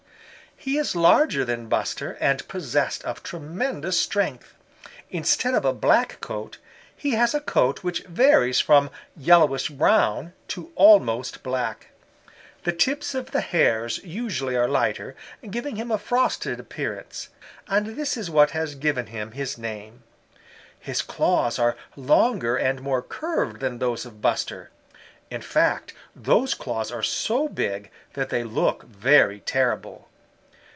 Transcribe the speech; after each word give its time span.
"He 0.63 0.77
is 0.77 0.95
larger 0.95 1.43
than 1.43 1.69
Buster 1.69 2.17
and 2.21 2.47
possessed 2.47 3.03
of 3.03 3.23
tremendous 3.23 3.99
strength. 3.99 4.53
Instead 5.09 5.55
of 5.55 5.65
a 5.65 5.73
black 5.73 6.21
coat, 6.21 6.59
he 6.95 7.13
has 7.15 7.33
a 7.33 7.41
coat 7.41 7.83
which 7.83 8.03
varies 8.03 8.59
from 8.59 8.91
yellowish 9.17 9.69
brown 9.69 10.33
to 10.49 10.71
almost 10.75 11.41
black. 11.41 11.87
The 12.63 12.73
tips 12.73 13.15
of 13.15 13.31
the 13.31 13.41
hairs 13.41 14.01
usually 14.03 14.55
are 14.55 14.67
lighter, 14.67 15.15
giving 15.49 15.77
him 15.77 15.89
a 15.89 15.97
frosted 15.97 16.59
appearance, 16.59 17.29
and 17.67 17.95
this 17.95 18.15
is 18.15 18.29
what 18.29 18.51
has 18.51 18.75
given 18.75 19.07
him 19.07 19.31
his 19.31 19.57
name. 19.57 20.03
His 20.79 21.01
claws 21.01 21.57
are 21.57 21.75
longer 21.95 22.55
and 22.55 22.83
more 22.83 23.01
curved 23.01 23.61
than 23.61 23.79
those 23.79 24.05
of 24.05 24.21
Buster; 24.21 24.69
in 25.31 25.41
fact 25.41 25.93
those 26.15 26.53
claws 26.53 26.91
are 26.91 27.01
so 27.01 27.49
big 27.49 27.89
that 28.13 28.29
they 28.29 28.43
look 28.43 28.83
very 28.83 29.39
terrible. 29.39 30.07